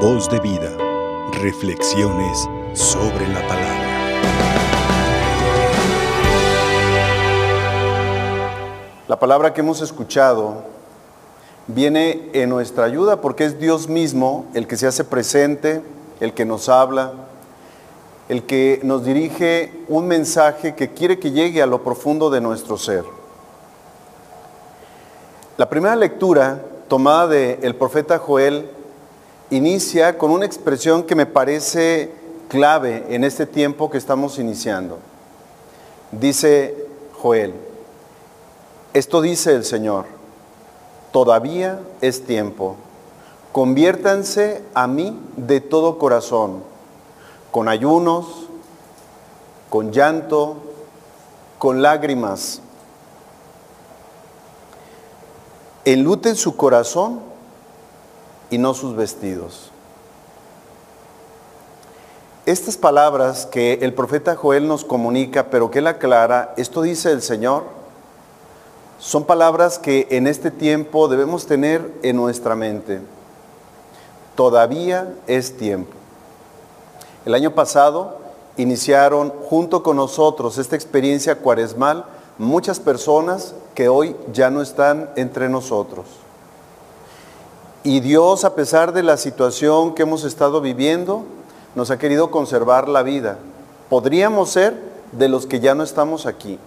Voz 0.00 0.28
de 0.28 0.38
vida. 0.40 0.76
Reflexiones 1.40 2.46
sobre 2.74 3.26
la 3.28 3.40
palabra. 3.48 3.86
La 9.08 9.18
palabra 9.18 9.54
que 9.54 9.62
hemos 9.62 9.80
escuchado 9.80 10.64
viene 11.66 12.28
en 12.34 12.50
nuestra 12.50 12.84
ayuda 12.84 13.22
porque 13.22 13.46
es 13.46 13.58
Dios 13.58 13.88
mismo 13.88 14.44
el 14.52 14.66
que 14.66 14.76
se 14.76 14.86
hace 14.86 15.02
presente, 15.02 15.80
el 16.20 16.34
que 16.34 16.44
nos 16.44 16.68
habla, 16.68 17.14
el 18.28 18.44
que 18.44 18.80
nos 18.82 19.02
dirige 19.02 19.72
un 19.88 20.06
mensaje 20.06 20.74
que 20.74 20.90
quiere 20.90 21.18
que 21.18 21.30
llegue 21.30 21.62
a 21.62 21.66
lo 21.66 21.82
profundo 21.82 22.28
de 22.28 22.42
nuestro 22.42 22.76
ser. 22.76 23.04
La 25.56 25.70
primera 25.70 25.96
lectura 25.96 26.60
tomada 26.86 27.28
del 27.28 27.74
profeta 27.76 28.18
Joel 28.18 28.75
inicia 29.50 30.18
con 30.18 30.30
una 30.30 30.46
expresión 30.46 31.02
que 31.04 31.14
me 31.14 31.26
parece 31.26 32.12
clave 32.48 33.06
en 33.08 33.24
este 33.24 33.46
tiempo 33.46 33.90
que 33.90 33.98
estamos 33.98 34.38
iniciando. 34.38 34.98
Dice 36.12 36.86
Joel, 37.20 37.54
esto 38.92 39.20
dice 39.20 39.54
el 39.54 39.64
Señor, 39.64 40.06
todavía 41.12 41.80
es 42.00 42.24
tiempo, 42.24 42.76
conviértanse 43.52 44.62
a 44.74 44.86
mí 44.86 45.18
de 45.36 45.60
todo 45.60 45.98
corazón, 45.98 46.62
con 47.50 47.68
ayunos, 47.68 48.26
con 49.70 49.92
llanto, 49.92 50.56
con 51.58 51.82
lágrimas 51.82 52.62
enluten 55.86 56.34
su 56.34 56.56
corazón 56.56 57.20
y 58.50 58.58
no 58.58 58.74
sus 58.74 58.96
vestidos. 58.96 59.70
Estas 62.46 62.76
palabras 62.76 63.46
que 63.46 63.80
el 63.82 63.92
profeta 63.92 64.36
Joel 64.36 64.68
nos 64.68 64.84
comunica, 64.84 65.50
pero 65.50 65.70
que 65.70 65.80
él 65.80 65.88
aclara, 65.88 66.54
esto 66.56 66.82
dice 66.82 67.10
el 67.10 67.20
Señor, 67.20 67.64
son 69.00 69.24
palabras 69.24 69.78
que 69.78 70.06
en 70.10 70.26
este 70.26 70.50
tiempo 70.50 71.08
debemos 71.08 71.46
tener 71.46 71.92
en 72.02 72.16
nuestra 72.16 72.54
mente. 72.54 73.00
Todavía 74.36 75.12
es 75.26 75.56
tiempo. 75.56 75.92
El 77.24 77.34
año 77.34 77.52
pasado 77.52 78.18
iniciaron 78.56 79.32
junto 79.48 79.82
con 79.82 79.96
nosotros 79.96 80.56
esta 80.58 80.76
experiencia 80.76 81.36
cuaresmal 81.36 82.04
muchas 82.38 82.78
personas 82.80 83.54
que 83.74 83.88
hoy 83.88 84.16
ya 84.32 84.50
no 84.50 84.62
están 84.62 85.10
entre 85.16 85.48
nosotros. 85.48 86.06
Y 87.86 88.00
Dios, 88.00 88.44
a 88.44 88.56
pesar 88.56 88.92
de 88.92 89.04
la 89.04 89.16
situación 89.16 89.94
que 89.94 90.02
hemos 90.02 90.24
estado 90.24 90.60
viviendo, 90.60 91.22
nos 91.76 91.92
ha 91.92 91.98
querido 91.98 92.32
conservar 92.32 92.88
la 92.88 93.04
vida. 93.04 93.38
Podríamos 93.88 94.50
ser 94.50 94.76
de 95.12 95.28
los 95.28 95.46
que 95.46 95.60
ya 95.60 95.76
no 95.76 95.84
estamos 95.84 96.26
aquí. 96.26 96.58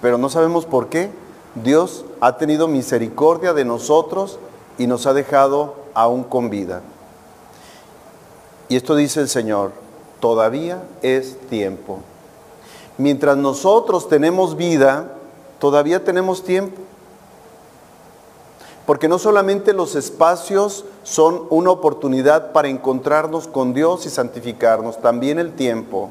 Pero 0.00 0.16
no 0.16 0.30
sabemos 0.30 0.64
por 0.64 0.88
qué. 0.88 1.10
Dios 1.54 2.06
ha 2.22 2.38
tenido 2.38 2.66
misericordia 2.66 3.52
de 3.52 3.66
nosotros 3.66 4.38
y 4.78 4.86
nos 4.86 5.06
ha 5.06 5.12
dejado 5.12 5.74
aún 5.92 6.24
con 6.24 6.48
vida. 6.48 6.80
Y 8.70 8.76
esto 8.76 8.96
dice 8.96 9.20
el 9.20 9.28
Señor, 9.28 9.72
todavía 10.18 10.82
es 11.02 11.38
tiempo 11.50 11.98
mientras 12.96 13.36
nosotros 13.36 14.08
tenemos 14.08 14.56
vida, 14.56 15.12
todavía 15.58 16.04
tenemos 16.04 16.44
tiempo. 16.44 16.80
Porque 18.86 19.08
no 19.08 19.18
solamente 19.18 19.72
los 19.72 19.94
espacios 19.94 20.84
son 21.02 21.46
una 21.50 21.70
oportunidad 21.70 22.52
para 22.52 22.68
encontrarnos 22.68 23.48
con 23.48 23.72
Dios 23.72 24.04
y 24.04 24.10
santificarnos, 24.10 25.00
también 25.00 25.38
el 25.38 25.54
tiempo. 25.54 26.10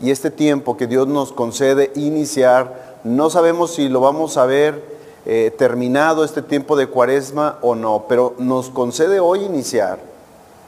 Y 0.00 0.10
este 0.10 0.30
tiempo 0.30 0.76
que 0.76 0.86
Dios 0.86 1.06
nos 1.08 1.32
concede 1.32 1.92
iniciar, 1.94 2.98
no 3.04 3.30
sabemos 3.30 3.74
si 3.74 3.88
lo 3.88 4.00
vamos 4.00 4.36
a 4.36 4.46
ver 4.46 4.92
eh, 5.24 5.54
terminado 5.56 6.24
este 6.24 6.42
tiempo 6.42 6.76
de 6.76 6.88
cuaresma 6.88 7.58
o 7.62 7.74
no, 7.74 8.06
pero 8.08 8.34
nos 8.38 8.68
concede 8.70 9.20
hoy 9.20 9.44
iniciar. 9.44 10.00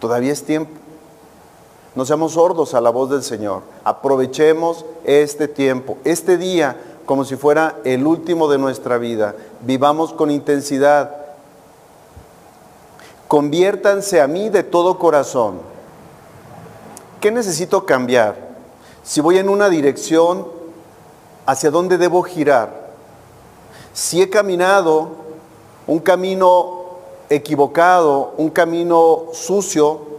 Todavía 0.00 0.32
es 0.32 0.44
tiempo. 0.44 0.70
No 1.94 2.04
seamos 2.04 2.32
sordos 2.32 2.74
a 2.74 2.80
la 2.80 2.90
voz 2.90 3.10
del 3.10 3.22
Señor. 3.22 3.62
Aprovechemos 3.84 4.84
este 5.04 5.48
tiempo, 5.48 5.96
este 6.04 6.36
día, 6.36 6.76
como 7.06 7.24
si 7.24 7.36
fuera 7.36 7.76
el 7.84 8.06
último 8.06 8.48
de 8.48 8.58
nuestra 8.58 8.98
vida. 8.98 9.34
Vivamos 9.60 10.12
con 10.12 10.30
intensidad. 10.30 11.14
Conviértanse 13.28 14.20
a 14.20 14.26
mí 14.26 14.48
de 14.48 14.62
todo 14.62 14.98
corazón. 14.98 15.58
¿Qué 17.20 17.30
necesito 17.30 17.86
cambiar? 17.86 18.36
Si 19.02 19.20
voy 19.20 19.38
en 19.38 19.48
una 19.48 19.68
dirección, 19.68 20.46
¿hacia 21.46 21.70
dónde 21.70 21.98
debo 21.98 22.22
girar? 22.22 22.92
Si 23.92 24.20
he 24.20 24.30
caminado 24.30 25.08
un 25.86 25.98
camino 26.00 26.84
equivocado, 27.28 28.34
un 28.36 28.50
camino 28.50 29.24
sucio, 29.32 30.14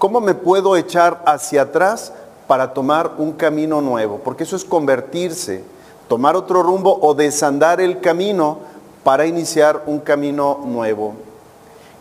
¿Cómo 0.00 0.22
me 0.22 0.34
puedo 0.34 0.78
echar 0.78 1.22
hacia 1.26 1.60
atrás 1.60 2.14
para 2.46 2.72
tomar 2.72 3.16
un 3.18 3.32
camino 3.32 3.82
nuevo? 3.82 4.18
Porque 4.24 4.44
eso 4.44 4.56
es 4.56 4.64
convertirse, 4.64 5.62
tomar 6.10 6.34
otro 6.34 6.64
rumbo 6.64 6.98
o 7.02 7.14
desandar 7.14 7.80
el 7.80 8.00
camino 8.00 8.58
para 9.04 9.26
iniciar 9.26 9.84
un 9.86 10.00
camino 10.00 10.58
nuevo. 10.66 11.14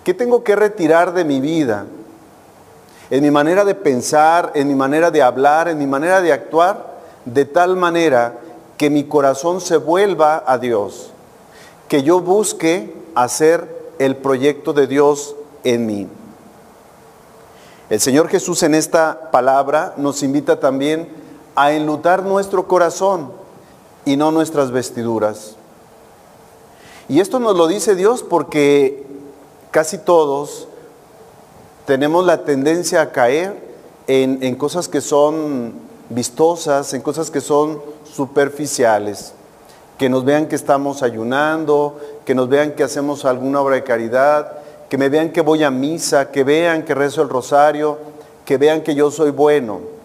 ¿Qué 0.04 0.16
tengo 0.16 0.44
que 0.44 0.56
retirar 0.56 1.14
de 1.14 1.24
mi 1.24 1.40
vida? 1.40 1.86
En 3.12 3.22
mi 3.22 3.30
manera 3.30 3.64
de 3.64 3.76
pensar, 3.76 4.52
en 4.56 4.68
mi 4.68 4.74
manera 4.74 5.12
de 5.12 5.22
hablar, 5.22 5.68
en 5.68 5.78
mi 5.78 5.86
manera 5.86 6.22
de 6.22 6.34
actuar, 6.34 7.02
de 7.24 7.46
tal 7.46 7.76
manera 7.76 8.40
que 8.78 8.90
mi 8.90 9.04
corazón 9.04 9.62
se 9.62 9.78
vuelva 9.78 10.44
a 10.48 10.58
Dios, 10.58 11.12
que 11.88 12.02
yo 12.02 12.20
busque 12.20 12.92
hacer 13.14 13.92
el 14.00 14.16
proyecto 14.16 14.74
de 14.74 14.88
Dios 14.88 15.36
en 15.64 15.86
mí. 15.86 16.08
El 17.92 18.00
Señor 18.00 18.28
Jesús 18.28 18.64
en 18.64 18.74
esta 18.74 19.30
palabra 19.30 19.94
nos 19.98 20.24
invita 20.24 20.60
también 20.60 21.08
a 21.56 21.74
enlutar 21.74 22.24
nuestro 22.24 22.68
corazón 22.68 23.38
y 24.10 24.18
no 24.18 24.32
nuestras 24.32 24.72
vestiduras. 24.72 25.56
Y 27.08 27.20
esto 27.20 27.40
nos 27.40 27.56
lo 27.56 27.68
dice 27.68 27.94
Dios 27.94 28.24
porque 28.24 29.06
casi 29.70 30.00
todos 30.00 30.68
tenemos 31.86 32.26
la 32.26 32.44
tendencia 32.44 33.02
a 33.02 33.12
caer 33.12 33.56
en, 34.08 34.56
cosas 34.56 34.88
que 34.88 35.00
son 35.00 35.74
vistosas, 36.10 36.92
en 36.96 37.04
cosas 37.04 37.30
que 37.30 37.40
son 37.40 37.84
superficiales. 38.04 39.34
Que 40.00 40.10
nos 40.10 40.26
vean 40.26 40.48
que 40.48 40.56
estamos 40.56 41.04
ayunando, 41.04 42.00
que 42.26 42.34
nos 42.34 42.50
vean 42.50 42.72
que 42.72 42.84
hacemos 42.84 43.26
alguna 43.26 43.62
obra 43.62 43.76
de 43.76 43.84
caridad, 43.84 44.54
que 44.90 44.98
me 44.98 45.10
vean 45.10 45.32
que 45.32 45.42
voy 45.42 45.64
a 45.64 45.70
misa, 45.70 46.32
que 46.32 46.44
vean 46.44 46.84
que 46.84 46.96
rezo 46.96 47.22
el 47.22 47.30
rosario, 47.30 48.00
que 48.44 48.58
vean 48.58 48.82
que 48.82 48.96
yo 48.96 49.12
soy 49.12 49.30
bueno. 49.30 49.99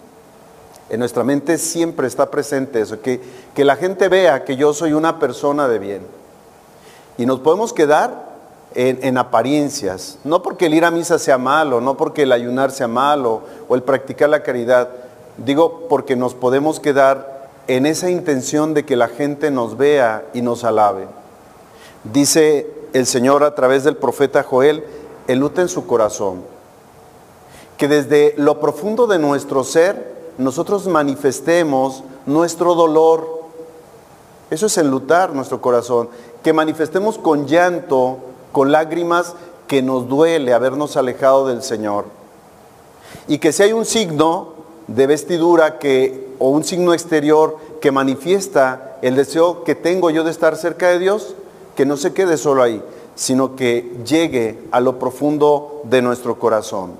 En 0.89 0.99
nuestra 0.99 1.23
mente 1.23 1.57
siempre 1.57 2.07
está 2.07 2.29
presente 2.29 2.81
eso, 2.81 3.01
que, 3.01 3.19
que 3.55 3.65
la 3.65 3.75
gente 3.75 4.07
vea 4.07 4.43
que 4.43 4.55
yo 4.55 4.73
soy 4.73 4.93
una 4.93 5.19
persona 5.19 5.67
de 5.67 5.79
bien. 5.79 6.01
Y 7.17 7.25
nos 7.25 7.39
podemos 7.39 7.73
quedar 7.73 8.35
en, 8.75 8.99
en, 9.01 9.17
apariencias, 9.17 10.19
no 10.23 10.43
porque 10.43 10.67
el 10.67 10.73
ir 10.73 10.85
a 10.85 10.91
misa 10.91 11.17
sea 11.17 11.37
malo, 11.37 11.81
no 11.81 11.97
porque 11.97 12.23
el 12.23 12.31
ayunar 12.31 12.71
sea 12.71 12.87
malo 12.87 13.41
o 13.67 13.75
el 13.75 13.83
practicar 13.83 14.29
la 14.29 14.43
caridad, 14.43 14.89
digo 15.37 15.87
porque 15.89 16.15
nos 16.15 16.35
podemos 16.35 16.79
quedar 16.79 17.49
en 17.67 17.85
esa 17.85 18.09
intención 18.09 18.73
de 18.73 18.85
que 18.85 18.95
la 18.95 19.07
gente 19.07 19.49
nos 19.49 19.77
vea 19.77 20.25
y 20.33 20.41
nos 20.41 20.63
alabe. 20.63 21.07
Dice 22.03 22.67
el 22.93 23.05
Señor 23.05 23.43
a 23.43 23.55
través 23.55 23.83
del 23.83 23.97
profeta 23.97 24.43
Joel, 24.43 24.83
eluta 25.27 25.61
en 25.61 25.69
su 25.69 25.87
corazón. 25.87 26.43
Que 27.77 27.87
desde 27.87 28.35
lo 28.37 28.59
profundo 28.59 29.07
de 29.07 29.19
nuestro 29.19 29.63
ser 29.63 30.14
nosotros 30.37 30.87
manifestemos 30.87 32.03
nuestro 32.25 32.75
dolor. 32.75 33.43
Eso 34.49 34.65
es 34.65 34.77
enlutar 34.77 35.33
nuestro 35.33 35.61
corazón. 35.61 36.09
Que 36.43 36.53
manifestemos 36.53 37.17
con 37.17 37.47
llanto, 37.47 38.17
con 38.51 38.71
lágrimas, 38.71 39.33
que 39.67 39.81
nos 39.81 40.07
duele 40.07 40.53
habernos 40.53 40.97
alejado 40.97 41.47
del 41.47 41.63
Señor. 41.63 42.05
Y 43.27 43.39
que 43.39 43.51
si 43.51 43.63
hay 43.63 43.73
un 43.73 43.85
signo 43.85 44.53
de 44.87 45.07
vestidura 45.07 45.79
que, 45.79 46.35
o 46.39 46.49
un 46.49 46.63
signo 46.63 46.93
exterior 46.93 47.57
que 47.81 47.91
manifiesta 47.91 48.97
el 49.01 49.15
deseo 49.15 49.63
que 49.63 49.75
tengo 49.75 50.09
yo 50.09 50.23
de 50.23 50.31
estar 50.31 50.55
cerca 50.57 50.89
de 50.89 50.99
Dios, 50.99 51.35
que 51.75 51.85
no 51.85 51.97
se 51.97 52.13
quede 52.13 52.37
solo 52.37 52.61
ahí, 52.61 52.83
sino 53.15 53.55
que 53.55 53.97
llegue 54.05 54.59
a 54.71 54.79
lo 54.79 54.99
profundo 54.99 55.81
de 55.83 56.01
nuestro 56.01 56.37
corazón. 56.37 56.93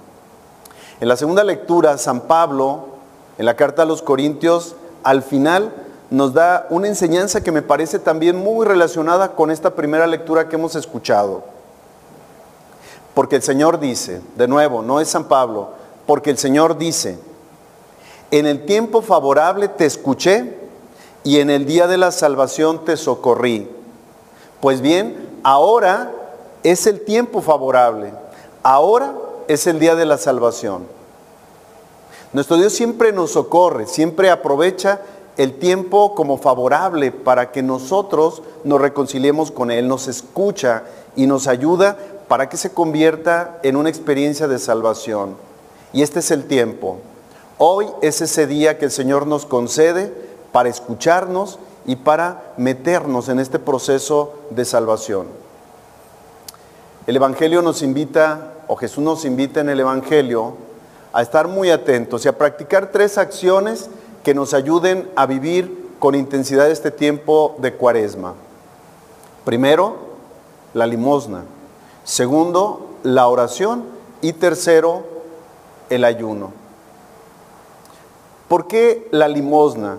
En 0.99 1.07
la 1.07 1.17
segunda 1.17 1.43
lectura, 1.43 1.97
San 1.97 2.21
Pablo, 2.21 2.94
en 3.37 3.45
la 3.45 3.55
carta 3.55 3.83
a 3.83 3.85
los 3.85 4.01
Corintios, 4.01 4.75
al 5.03 5.21
final 5.21 5.73
nos 6.09 6.33
da 6.33 6.67
una 6.69 6.87
enseñanza 6.87 7.41
que 7.41 7.51
me 7.51 7.61
parece 7.61 7.99
también 7.99 8.37
muy 8.37 8.65
relacionada 8.65 9.33
con 9.33 9.51
esta 9.51 9.75
primera 9.75 10.07
lectura 10.07 10.47
que 10.47 10.55
hemos 10.55 10.75
escuchado. 10.75 11.43
Porque 13.13 13.37
el 13.37 13.41
Señor 13.41 13.79
dice, 13.79 14.21
de 14.35 14.47
nuevo, 14.47 14.81
no 14.81 14.99
es 14.99 15.09
San 15.09 15.25
Pablo, 15.25 15.69
porque 16.05 16.29
el 16.29 16.37
Señor 16.37 16.77
dice, 16.77 17.17
en 18.31 18.45
el 18.45 18.65
tiempo 18.65 19.01
favorable 19.01 19.67
te 19.67 19.85
escuché 19.85 20.57
y 21.23 21.39
en 21.39 21.49
el 21.49 21.65
día 21.65 21.87
de 21.87 21.97
la 21.97 22.11
salvación 22.11 22.85
te 22.85 22.97
socorrí. 22.97 23.69
Pues 24.61 24.81
bien, 24.81 25.39
ahora 25.43 26.11
es 26.63 26.87
el 26.87 27.01
tiempo 27.05 27.41
favorable, 27.41 28.13
ahora 28.63 29.13
es 29.47 29.67
el 29.67 29.79
día 29.79 29.95
de 29.95 30.05
la 30.05 30.17
salvación. 30.17 30.83
Nuestro 32.33 32.57
Dios 32.57 32.73
siempre 32.73 33.11
nos 33.11 33.31
socorre, 33.31 33.87
siempre 33.87 34.29
aprovecha 34.29 35.01
el 35.37 35.57
tiempo 35.59 36.15
como 36.15 36.37
favorable 36.37 37.11
para 37.11 37.51
que 37.51 37.61
nosotros 37.61 38.41
nos 38.63 38.81
reconciliemos 38.81 39.51
con 39.51 39.71
Él, 39.71 39.87
nos 39.87 40.07
escucha 40.07 40.83
y 41.15 41.27
nos 41.27 41.47
ayuda 41.47 41.97
para 42.27 42.49
que 42.49 42.57
se 42.57 42.71
convierta 42.71 43.59
en 43.63 43.75
una 43.75 43.89
experiencia 43.89 44.47
de 44.47 44.59
salvación. 44.59 45.35
Y 45.93 46.01
este 46.01 46.19
es 46.19 46.31
el 46.31 46.45
tiempo. 46.45 46.97
Hoy 47.57 47.87
es 48.01 48.21
ese 48.21 48.47
día 48.47 48.77
que 48.77 48.85
el 48.85 48.91
Señor 48.91 49.27
nos 49.27 49.45
concede 49.45 50.13
para 50.51 50.69
escucharnos 50.69 51.59
y 51.85 51.97
para 51.97 52.53
meternos 52.57 53.29
en 53.29 53.39
este 53.39 53.59
proceso 53.59 54.33
de 54.49 54.65
salvación. 54.65 55.27
El 57.07 57.17
Evangelio 57.17 57.61
nos 57.61 57.81
invita, 57.83 58.53
o 58.67 58.75
Jesús 58.75 59.03
nos 59.03 59.25
invita 59.25 59.61
en 59.61 59.69
el 59.69 59.79
Evangelio, 59.79 60.55
a 61.15 61.21
estar 61.21 61.47
muy 61.47 61.71
atentos 61.71 62.25
y 62.25 62.27
a 62.27 62.37
practicar 62.37 62.91
tres 62.91 63.17
acciones 63.17 63.89
que 64.21 64.33
nos 64.33 64.53
ayuden 64.53 65.09
a 65.15 65.25
vivir 65.25 65.91
con 65.97 66.13
intensidad 66.13 66.69
este 66.69 66.91
tiempo 66.91 67.55
de 67.59 67.73
cuaresma. 67.73 68.33
Primero, 69.45 69.95
la 70.73 70.85
limosna. 70.85 71.45
Segundo, 72.03 72.97
la 73.03 73.29
oración. 73.29 73.85
Y 74.19 74.33
tercero, 74.33 75.03
el 75.89 76.03
ayuno. 76.03 76.51
¿Por 78.49 78.67
qué 78.67 79.07
la 79.11 79.29
limosna? 79.29 79.97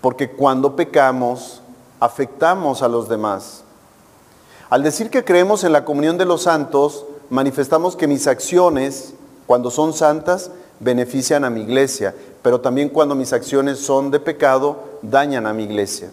Porque 0.00 0.30
cuando 0.30 0.76
pecamos, 0.76 1.60
afectamos 2.00 2.80
a 2.80 2.88
los 2.88 3.06
demás. 3.10 3.64
Al 4.70 4.82
decir 4.82 5.10
que 5.10 5.26
creemos 5.26 5.62
en 5.64 5.72
la 5.74 5.84
comunión 5.84 6.16
de 6.16 6.24
los 6.24 6.44
santos, 6.44 7.04
manifestamos 7.28 7.96
que 7.96 8.06
mis 8.06 8.26
acciones, 8.26 9.12
cuando 9.48 9.70
son 9.70 9.94
santas, 9.94 10.50
benefician 10.78 11.42
a 11.42 11.48
mi 11.48 11.62
iglesia, 11.62 12.14
pero 12.42 12.60
también 12.60 12.90
cuando 12.90 13.14
mis 13.14 13.32
acciones 13.32 13.78
son 13.78 14.10
de 14.10 14.20
pecado, 14.20 14.76
dañan 15.00 15.46
a 15.46 15.54
mi 15.54 15.64
iglesia. 15.64 16.10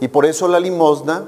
Y 0.00 0.08
por 0.08 0.26
eso 0.26 0.48
la 0.48 0.58
limosna 0.58 1.22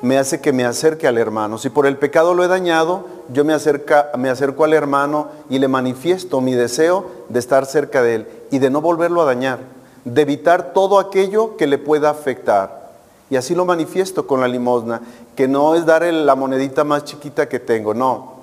me 0.00 0.16
hace 0.16 0.40
que 0.40 0.54
me 0.54 0.64
acerque 0.64 1.06
al 1.06 1.18
hermano. 1.18 1.58
Si 1.58 1.68
por 1.68 1.86
el 1.86 1.98
pecado 1.98 2.32
lo 2.32 2.42
he 2.42 2.48
dañado, 2.48 3.04
yo 3.34 3.44
me, 3.44 3.52
acerca, 3.52 4.10
me 4.16 4.30
acerco 4.30 4.64
al 4.64 4.72
hermano 4.72 5.28
y 5.50 5.58
le 5.58 5.68
manifiesto 5.68 6.40
mi 6.40 6.54
deseo 6.54 7.10
de 7.28 7.38
estar 7.38 7.66
cerca 7.66 8.02
de 8.02 8.14
él 8.14 8.28
y 8.50 8.60
de 8.60 8.70
no 8.70 8.80
volverlo 8.80 9.20
a 9.20 9.26
dañar, 9.26 9.58
de 10.06 10.22
evitar 10.22 10.72
todo 10.72 10.98
aquello 10.98 11.58
que 11.58 11.66
le 11.66 11.76
pueda 11.76 12.08
afectar. 12.08 12.92
Y 13.28 13.36
así 13.36 13.54
lo 13.54 13.66
manifiesto 13.66 14.26
con 14.26 14.40
la 14.40 14.48
limosna, 14.48 15.02
que 15.36 15.46
no 15.46 15.74
es 15.74 15.84
dar 15.84 16.02
la 16.02 16.34
monedita 16.34 16.82
más 16.82 17.04
chiquita 17.04 17.46
que 17.46 17.60
tengo, 17.60 17.92
no. 17.92 18.39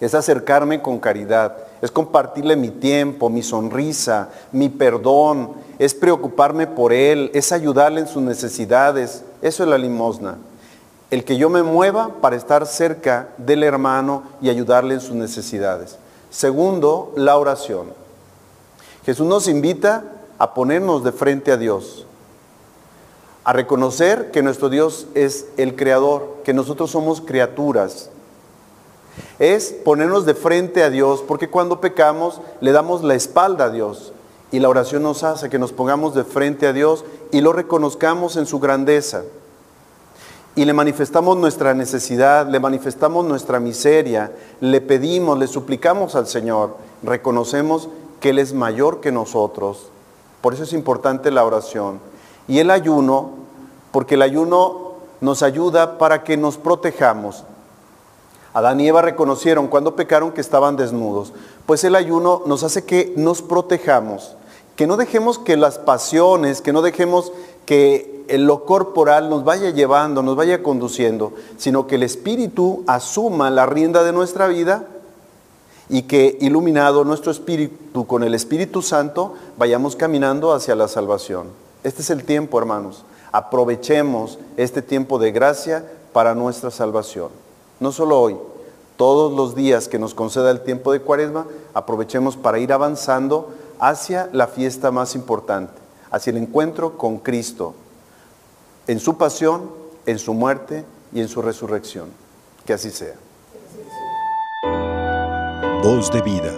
Es 0.00 0.14
acercarme 0.14 0.80
con 0.80 0.98
caridad, 0.98 1.56
es 1.82 1.90
compartirle 1.90 2.56
mi 2.56 2.70
tiempo, 2.70 3.28
mi 3.28 3.42
sonrisa, 3.42 4.30
mi 4.50 4.68
perdón, 4.68 5.52
es 5.78 5.94
preocuparme 5.94 6.66
por 6.66 6.92
él, 6.92 7.30
es 7.34 7.52
ayudarle 7.52 8.00
en 8.00 8.08
sus 8.08 8.22
necesidades. 8.22 9.24
Eso 9.42 9.62
es 9.62 9.68
la 9.68 9.76
limosna 9.76 10.38
el 11.10 11.24
que 11.24 11.36
yo 11.36 11.50
me 11.50 11.62
mueva 11.62 12.20
para 12.20 12.36
estar 12.36 12.66
cerca 12.66 13.30
del 13.36 13.64
hermano 13.64 14.22
y 14.40 14.48
ayudarle 14.48 14.94
en 14.94 15.00
sus 15.00 15.16
necesidades. 15.16 15.98
Segundo, 16.30 17.12
la 17.16 17.36
oración. 17.36 17.88
Jesús 19.04 19.26
nos 19.26 19.48
invita 19.48 20.04
a 20.38 20.54
ponernos 20.54 21.02
de 21.02 21.10
frente 21.10 21.50
a 21.50 21.56
Dios, 21.56 22.06
a 23.42 23.52
reconocer 23.52 24.30
que 24.30 24.42
nuestro 24.42 24.68
Dios 24.68 25.08
es 25.14 25.46
el 25.56 25.74
creador, 25.74 26.38
que 26.44 26.54
nosotros 26.54 26.92
somos 26.92 27.20
criaturas. 27.20 28.10
Es 29.38 29.72
ponernos 29.84 30.26
de 30.26 30.34
frente 30.34 30.82
a 30.82 30.90
Dios, 30.90 31.22
porque 31.26 31.48
cuando 31.48 31.80
pecamos 31.80 32.40
le 32.60 32.72
damos 32.72 33.02
la 33.02 33.14
espalda 33.14 33.66
a 33.66 33.70
Dios. 33.70 34.12
Y 34.52 34.58
la 34.58 34.68
oración 34.68 35.02
nos 35.02 35.22
hace 35.22 35.48
que 35.48 35.58
nos 35.58 35.72
pongamos 35.72 36.14
de 36.14 36.24
frente 36.24 36.66
a 36.66 36.72
Dios 36.72 37.04
y 37.30 37.40
lo 37.40 37.52
reconozcamos 37.52 38.36
en 38.36 38.46
su 38.46 38.58
grandeza 38.58 39.22
y 40.56 40.64
le 40.64 40.72
manifestamos 40.72 41.36
nuestra 41.36 41.74
necesidad, 41.74 42.48
le 42.48 42.58
manifestamos 42.58 43.24
nuestra 43.24 43.60
miseria, 43.60 44.32
le 44.60 44.80
pedimos, 44.80 45.38
le 45.38 45.46
suplicamos 45.46 46.16
al 46.16 46.26
Señor, 46.26 46.76
reconocemos 47.02 47.88
que 48.20 48.30
Él 48.30 48.38
es 48.38 48.52
mayor 48.52 49.00
que 49.00 49.12
nosotros. 49.12 49.86
Por 50.40 50.54
eso 50.54 50.64
es 50.64 50.72
importante 50.72 51.30
la 51.30 51.44
oración. 51.44 52.00
Y 52.48 52.58
el 52.58 52.70
ayuno, 52.70 53.30
porque 53.92 54.16
el 54.16 54.22
ayuno 54.22 54.94
nos 55.20 55.42
ayuda 55.42 55.98
para 55.98 56.24
que 56.24 56.36
nos 56.36 56.56
protejamos. 56.56 57.44
Adán 58.52 58.80
y 58.80 58.88
Eva 58.88 59.02
reconocieron 59.02 59.68
cuando 59.68 59.96
pecaron 59.96 60.32
que 60.32 60.40
estaban 60.40 60.76
desnudos. 60.76 61.32
Pues 61.66 61.84
el 61.84 61.94
ayuno 61.94 62.42
nos 62.46 62.62
hace 62.64 62.84
que 62.84 63.12
nos 63.16 63.42
protejamos, 63.42 64.34
que 64.76 64.86
no 64.86 64.96
dejemos 64.96 65.38
que 65.38 65.56
las 65.56 65.78
pasiones, 65.78 66.60
que 66.60 66.72
no 66.72 66.82
dejemos 66.82 67.32
que 67.64 68.24
lo 68.38 68.64
corporal 68.64 69.30
nos 69.30 69.44
vaya 69.44 69.70
llevando, 69.70 70.22
nos 70.22 70.36
vaya 70.36 70.62
conduciendo, 70.62 71.32
sino 71.56 71.86
que 71.86 71.96
el 71.96 72.02
Espíritu 72.02 72.84
asuma 72.86 73.50
la 73.50 73.66
rienda 73.66 74.02
de 74.02 74.12
nuestra 74.12 74.46
vida 74.48 74.86
y 75.88 76.02
que 76.02 76.38
iluminado 76.40 77.04
nuestro 77.04 77.32
espíritu 77.32 78.06
con 78.06 78.22
el 78.22 78.34
Espíritu 78.34 78.80
Santo, 78.80 79.34
vayamos 79.58 79.96
caminando 79.96 80.52
hacia 80.52 80.76
la 80.76 80.86
salvación. 80.86 81.48
Este 81.82 82.02
es 82.02 82.10
el 82.10 82.24
tiempo, 82.24 82.58
hermanos. 82.58 83.04
Aprovechemos 83.32 84.38
este 84.56 84.82
tiempo 84.82 85.18
de 85.18 85.32
gracia 85.32 85.84
para 86.12 86.34
nuestra 86.34 86.70
salvación. 86.70 87.30
No 87.80 87.92
solo 87.92 88.20
hoy, 88.20 88.36
todos 88.96 89.32
los 89.32 89.54
días 89.54 89.88
que 89.88 89.98
nos 89.98 90.14
conceda 90.14 90.50
el 90.50 90.60
tiempo 90.60 90.92
de 90.92 91.00
cuaresma, 91.00 91.46
aprovechemos 91.72 92.36
para 92.36 92.58
ir 92.58 92.72
avanzando 92.74 93.54
hacia 93.78 94.28
la 94.32 94.46
fiesta 94.46 94.90
más 94.90 95.14
importante, 95.14 95.72
hacia 96.10 96.30
el 96.30 96.36
encuentro 96.36 96.98
con 96.98 97.16
Cristo, 97.16 97.74
en 98.86 99.00
su 99.00 99.16
pasión, 99.16 99.70
en 100.04 100.18
su 100.18 100.34
muerte 100.34 100.84
y 101.12 101.20
en 101.20 101.28
su 101.28 101.40
resurrección. 101.40 102.10
Que 102.66 102.74
así 102.74 102.90
sea. 102.90 103.14
Voz 105.82 106.10
de 106.12 106.20
vida. 106.20 106.52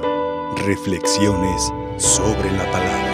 Reflexiones 0.67 1.73
sobre 1.99 2.51
la 2.51 2.71
palabra. 2.73 3.12